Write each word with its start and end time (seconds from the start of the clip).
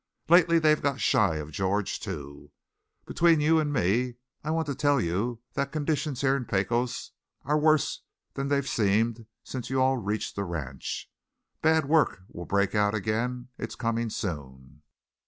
Lately 0.29 0.57
they've 0.57 0.81
got 0.81 0.99
shy 0.99 1.35
of 1.35 1.51
George, 1.51 1.99
too. 1.99 2.49
Between 3.05 3.39
you 3.39 3.59
and 3.59 3.71
me 3.71 4.15
I 4.43 4.49
want 4.49 4.65
to 4.65 4.73
tell 4.73 4.99
you 4.99 5.41
that 5.53 5.71
conditions 5.71 6.21
here 6.21 6.35
in 6.35 6.45
Pecos 6.45 7.11
are 7.43 7.59
worse 7.59 8.01
than 8.33 8.47
they've 8.47 8.67
seemed 8.67 9.27
since 9.43 9.69
you 9.69 9.79
all 9.79 9.97
reached 9.97 10.35
the 10.35 10.43
ranch. 10.43 11.07
But 11.61 11.81
bad 11.81 11.85
work 11.87 12.21
will 12.29 12.45
break 12.45 12.73
out 12.73 12.95
again 12.95 13.49
it's 13.59 13.75
coming 13.75 14.09
soon. 14.09 14.81